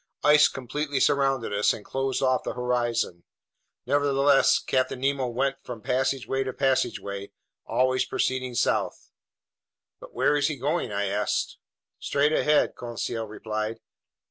[0.23, 3.23] Ice completely surrounded us and closed off the horizon.
[3.85, 7.29] Nevertheless, Captain Nemo went from passageway to passageway,
[7.67, 9.11] always proceeding south.
[9.99, 11.59] "But where's he going?" I asked.
[11.99, 13.79] "Straight ahead," Conseil replied.